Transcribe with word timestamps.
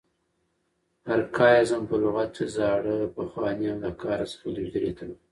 ارکاییزم 1.13 1.81
په 1.89 1.95
لغت 2.03 2.29
کښي 2.35 2.47
زاړه، 2.55 2.97
پخواني 3.15 3.65
او 3.73 3.77
د 3.83 3.87
کاره 4.01 4.25
څخه 4.31 4.45
لوېدلي 4.55 4.91
ته 4.97 5.03
وایي. 5.07 5.19